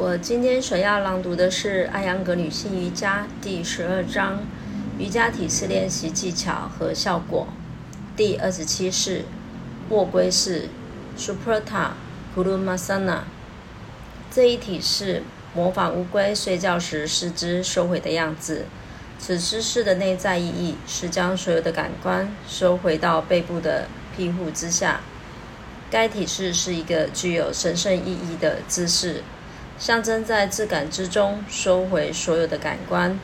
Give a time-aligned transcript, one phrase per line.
[0.00, 4.38] 我今天所要朗读的是《艾扬格女性瑜伽》第十二章
[4.96, 7.48] 瑜伽体式练习技巧和效果，
[8.16, 9.24] 第二十七式
[9.88, 10.68] 卧龟式
[11.18, 11.88] （Suprata
[12.32, 13.22] Kurumasana）。
[14.30, 18.66] 这一体式模仿乌龟睡觉时四肢收回的样子。
[19.18, 25.00] 此姿势的内在意义是将所有的感官收回到背部的庇护之下。
[25.90, 29.24] 该体式是一个具有神圣意义的姿势。
[29.78, 33.18] 象征在自感之中收回所有的感官。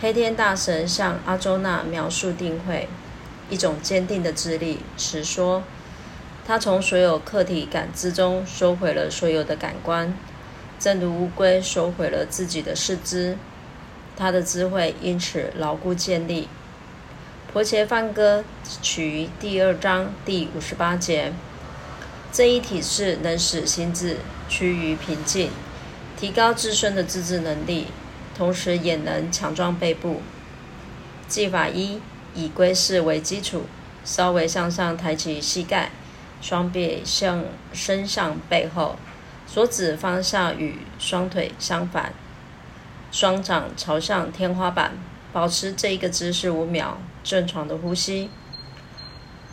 [0.00, 2.88] 黑天大神向阿周那描述定会，
[3.48, 5.62] 一种坚定的智力，是说，
[6.44, 10.12] 他从所有客体感知中收回了所有的感官，
[10.80, 13.38] 正如乌龟收回了自己的四肢，
[14.16, 16.48] 他的智慧因此牢固建立。
[17.52, 18.42] 婆伽梵歌
[18.82, 21.32] 取于第二章第五十八节。
[22.32, 24.16] 这一体式能使心智
[24.48, 25.50] 趋于平静。
[26.24, 27.88] 提高自身的自制能力，
[28.34, 30.22] 同时也能强壮背部。
[31.28, 32.00] 技法一：
[32.34, 33.64] 以龟式为基础，
[34.06, 35.90] 稍微向上抬起膝盖，
[36.40, 38.96] 双臂向伸向背后，
[39.46, 42.14] 所指方向与双腿相反，
[43.12, 44.92] 双掌朝向天花板，
[45.30, 48.30] 保持这一个姿势五秒，正常的呼吸。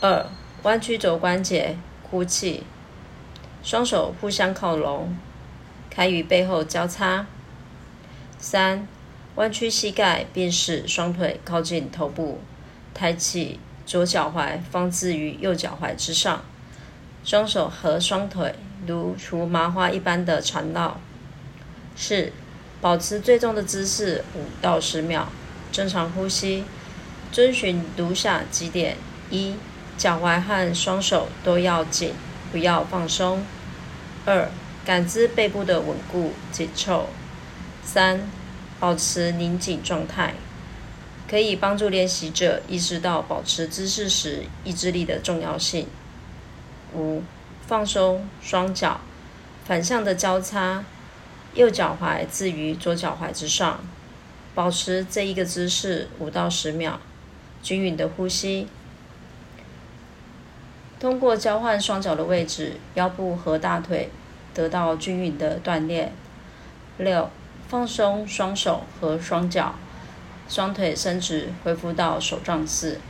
[0.00, 0.24] 二、
[0.62, 2.62] 弯曲肘关节，呼气，
[3.62, 5.14] 双手互相靠拢。
[5.94, 7.26] 开与背后交叉。
[8.38, 8.88] 三，
[9.36, 12.40] 弯曲膝盖，并使双腿靠近头部，
[12.92, 16.42] 抬起左脚踝放置于右脚踝之上，
[17.22, 21.00] 双手和双腿如除麻花一般的缠绕。
[21.96, 22.32] 四，
[22.80, 25.28] 保持最重的姿势五到十秒，
[25.70, 26.64] 正常呼吸，
[27.30, 28.96] 遵循如下几点：
[29.30, 29.54] 一，
[29.96, 32.12] 脚踝和双手都要紧，
[32.50, 33.44] 不要放松。
[34.26, 34.50] 二。
[34.84, 37.08] 感知背部的稳固紧凑。
[37.82, 38.20] 三、
[38.80, 40.34] 保持拧紧状态，
[41.28, 45.86] 可以帮助练习者意识到保持姿势时意志力的重要性。
[46.94, 47.22] 五、
[47.66, 49.00] 放松双脚，
[49.64, 50.84] 反向的交叉，
[51.54, 53.84] 右脚踝置于左脚踝之上，
[54.54, 57.00] 保持这一个姿势五到十秒，
[57.62, 58.68] 均匀的呼吸。
[60.98, 64.10] 通过交换双脚的位置，腰部和大腿。
[64.54, 66.12] 得到均匀的锻炼。
[66.96, 67.28] 六，
[67.68, 69.74] 放松双手和双脚，
[70.48, 73.00] 双腿伸直，恢复到手杖式。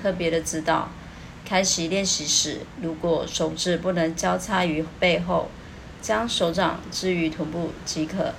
[0.00, 0.88] 特别的指导：
[1.44, 5.48] 开始练习时，如果手指不能交叉于背后，
[6.00, 8.32] 将手掌置于臀部即可。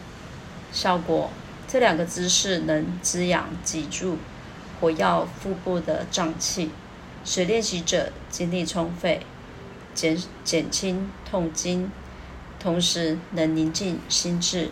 [0.71, 1.29] 效果：
[1.67, 4.17] 这两个姿势能滋养脊柱，
[4.79, 6.71] 活跃腹部的脏器，
[7.25, 9.19] 使练习者精力充沛，
[9.93, 11.91] 减减轻痛经。
[12.59, 14.69] 同时能宁静心智。